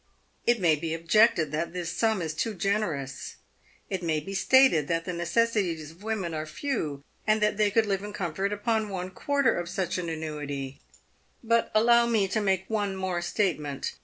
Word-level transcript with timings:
It 0.47 0.59
may 0.59 0.75
be 0.75 0.95
objected 0.95 1.51
that 1.51 1.73
this 1.73 1.91
sum 1.95 2.23
is 2.23 2.33
too 2.33 2.55
generous. 2.55 3.35
It 3.87 4.01
may 4.01 4.19
be 4.19 4.33
stated 4.33 4.87
that 4.87 5.05
the 5.05 5.13
necessities 5.13 5.91
of 5.91 6.01
women 6.01 6.33
are 6.33 6.47
few, 6.47 7.03
and 7.27 7.39
that 7.39 7.57
they 7.57 7.69
could 7.69 7.85
live 7.85 8.01
in 8.03 8.11
comfort 8.11 8.51
upon 8.51 8.89
one 8.89 9.11
quarter 9.11 9.55
of 9.55 9.69
such 9.69 9.99
an 9.99 10.09
annuity; 10.09 10.81
but 11.43 11.69
allow 11.75 12.07
me 12.07 12.27
to 12.29 12.41
make 12.41 12.65
one 12.67 12.95
more 12.95 13.21
state 13.21 13.59
ment. 13.59 13.93